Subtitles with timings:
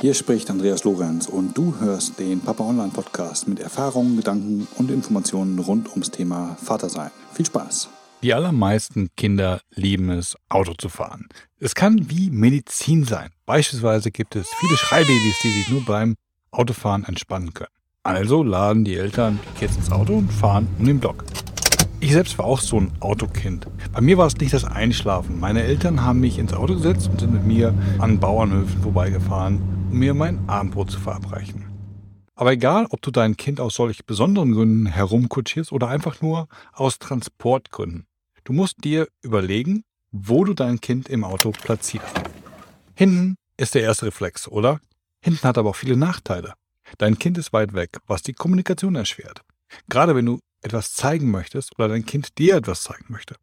[0.00, 4.90] Hier spricht Andreas Lorenz und du hörst den Papa Online Podcast mit Erfahrungen, Gedanken und
[4.90, 7.10] Informationen rund ums Thema Vatersein.
[7.34, 7.90] Viel Spaß!
[8.22, 11.28] Die allermeisten Kinder lieben es, Auto zu fahren.
[11.58, 13.28] Es kann wie Medizin sein.
[13.44, 16.14] Beispielsweise gibt es viele Schreibabys, die sich nur beim
[16.50, 17.68] Autofahren entspannen können.
[18.02, 21.24] Also laden die Eltern die Kids ins Auto und fahren um den Block.
[22.02, 23.66] Ich selbst war auch so ein Autokind.
[23.92, 25.38] Bei mir war es nicht das Einschlafen.
[25.38, 29.98] Meine Eltern haben mich ins Auto gesetzt und sind mit mir an Bauernhöfen vorbeigefahren, um
[29.98, 31.66] mir mein Abendbrot zu verabreichen.
[32.36, 36.98] Aber egal, ob du dein Kind aus solch besonderen Gründen herumkutschierst oder einfach nur aus
[36.98, 38.06] Transportgründen,
[38.44, 42.20] du musst dir überlegen, wo du dein Kind im Auto platzierst.
[42.94, 44.80] Hinten ist der erste Reflex, oder?
[45.20, 46.54] Hinten hat aber auch viele Nachteile.
[46.98, 49.42] Dein Kind ist weit weg, was die Kommunikation erschwert.
[49.88, 53.36] Gerade wenn du etwas zeigen möchtest oder dein Kind dir etwas zeigen möchte.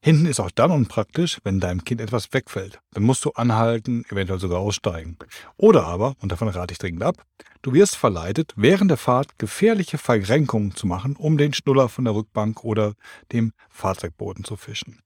[0.00, 2.80] Hinten ist auch dann unpraktisch, wenn deinem Kind etwas wegfällt.
[2.92, 5.18] Dann musst du anhalten, eventuell sogar aussteigen.
[5.56, 7.24] Oder aber, und davon rate ich dringend ab,
[7.62, 12.14] du wirst verleitet, während der Fahrt gefährliche Verrenkungen zu machen, um den Schnuller von der
[12.14, 12.94] Rückbank oder
[13.32, 15.02] dem Fahrzeugboden zu fischen.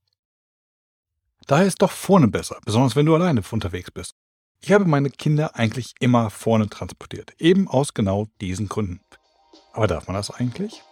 [1.47, 4.15] Daher ist doch vorne besser, besonders wenn du alleine unterwegs bist.
[4.61, 9.01] Ich habe meine Kinder eigentlich immer vorne transportiert, eben aus genau diesen Gründen.
[9.73, 10.83] Aber darf man das eigentlich?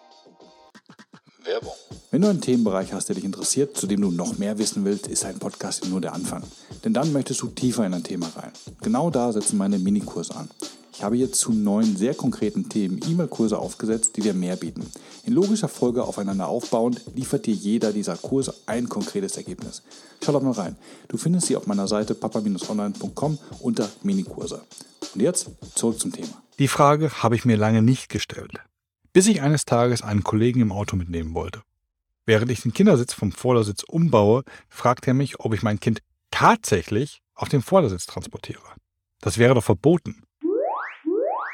[1.45, 1.75] Werbung.
[2.13, 5.07] Wenn du einen Themenbereich hast, der dich interessiert, zu dem du noch mehr wissen willst,
[5.07, 6.43] ist ein Podcast nur der Anfang.
[6.85, 8.51] Denn dann möchtest du tiefer in ein Thema rein.
[8.83, 10.51] Genau da setzen meine Minikurse an.
[10.93, 14.91] Ich habe jetzt zu neun sehr konkreten Themen E-Mail-Kurse aufgesetzt, die dir mehr bieten.
[15.25, 19.83] In logischer Folge aufeinander aufbauend liefert dir jeder dieser Kurse ein konkretes Ergebnis.
[20.25, 20.77] Schau doch mal rein.
[21.07, 24.63] Du findest sie auf meiner Seite papa-online.com unter Minikurse.
[25.15, 26.43] Und jetzt zurück zum Thema.
[26.59, 28.59] Die Frage habe ich mir lange nicht gestellt
[29.13, 31.63] bis ich eines Tages einen Kollegen im Auto mitnehmen wollte.
[32.31, 36.01] Während ich den Kindersitz vom Vordersitz umbaue, fragt er mich, ob ich mein Kind
[36.31, 38.63] tatsächlich auf dem Vordersitz transportiere.
[39.21, 40.23] Das wäre doch verboten.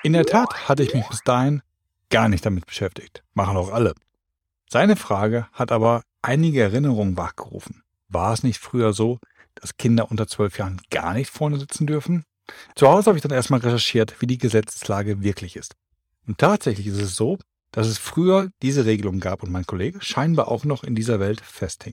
[0.03, 1.63] In der Tat hatte ich mich bis dahin
[2.11, 3.25] gar nicht damit beschäftigt.
[3.33, 3.95] Machen auch alle.
[4.71, 7.83] Seine Frage hat aber einige Erinnerungen wachgerufen.
[8.11, 9.19] War es nicht früher so,
[9.55, 12.25] dass Kinder unter zwölf Jahren gar nicht vorne sitzen dürfen?
[12.75, 15.75] Zu Hause habe ich dann erstmal recherchiert, wie die Gesetzeslage wirklich ist.
[16.27, 17.39] Und tatsächlich ist es so,
[17.77, 21.43] dass es früher diese Regelung gab und mein Kollege scheinbar auch noch in dieser Welt
[21.43, 21.93] festhing.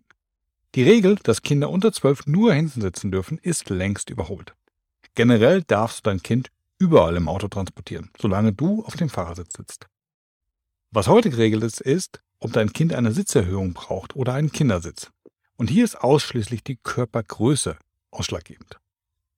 [0.76, 4.56] Die Regel, dass Kinder unter zwölf nur hinten sitzen dürfen, ist längst überholt.
[5.14, 9.88] Generell darfst du dein Kind überall im Auto transportieren, solange du auf dem Fahrersitz sitzt.
[10.92, 15.12] Was heute geregelt ist, ist, ob dein Kind eine Sitzerhöhung braucht oder einen Kindersitz.
[15.58, 17.78] Und hier ist ausschließlich die Körpergröße
[18.10, 18.80] ausschlaggebend.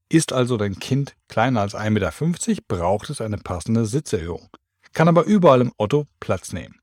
[0.10, 4.48] Ist also dein Kind kleiner als 1,50 Meter, braucht es eine passende Sitzerhöhung
[4.96, 6.80] kann aber überall im Auto Platz nehmen.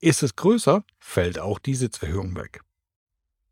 [0.00, 2.60] Ist es größer, fällt auch die Sitzerhöhung weg.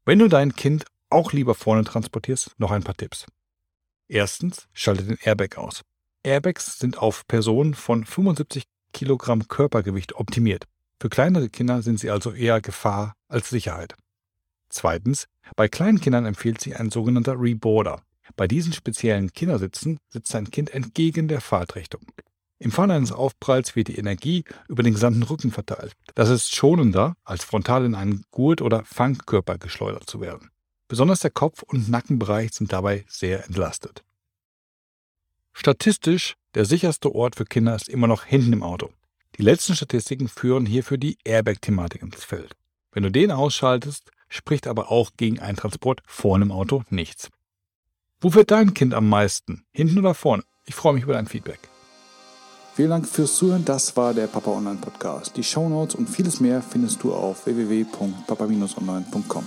[0.04, 3.26] Wenn du dein Kind auch lieber vorne transportierst, noch ein paar Tipps.
[4.08, 5.82] Erstens, schalte den Airbag aus.
[6.24, 10.64] Airbags sind auf Personen von 75 Kilogramm Körpergewicht optimiert.
[11.00, 13.94] Für kleinere Kinder sind sie also eher Gefahr als Sicherheit.
[14.68, 18.02] Zweitens, bei kleinen Kindern empfiehlt sich ein sogenannter Reboarder.
[18.36, 22.02] Bei diesen speziellen Kindersitzen sitzt ein Kind entgegen der Fahrtrichtung.
[22.62, 25.94] Im Falle eines Aufpralls wird die Energie über den gesamten Rücken verteilt.
[26.14, 30.50] Das ist schonender, als frontal in einen Gurt- oder Fangkörper geschleudert zu werden.
[30.86, 34.04] Besonders der Kopf- und Nackenbereich sind dabei sehr entlastet.
[35.54, 38.90] Statistisch der sicherste Ort für Kinder ist immer noch hinten im Auto.
[39.38, 42.56] Die letzten Statistiken führen hierfür die Airbag-Thematik ins Feld.
[42.92, 47.30] Wenn du den ausschaltest, spricht aber auch gegen einen Transport vorne im Auto nichts.
[48.20, 49.64] Wo fährt dein Kind am meisten?
[49.72, 50.44] Hinten oder vorne?
[50.66, 51.69] Ich freue mich über dein Feedback.
[52.80, 53.66] Vielen Dank fürs Zuhören.
[53.66, 55.36] Das war der Papa Online Podcast.
[55.36, 59.44] Die Show Notes und vieles mehr findest du auf www.papa-online.com.